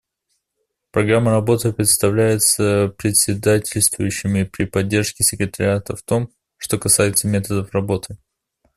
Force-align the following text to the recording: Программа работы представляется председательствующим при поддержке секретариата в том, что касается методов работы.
Программа 0.89 1.29
работы 1.29 1.73
представляется 1.73 2.87
председательствующим 2.97 4.49
при 4.49 4.65
поддержке 4.65 5.23
секретариата 5.23 5.95
в 5.95 6.01
том, 6.01 6.33
что 6.57 6.79
касается 6.79 7.27
методов 7.27 7.71
работы. 7.71 8.17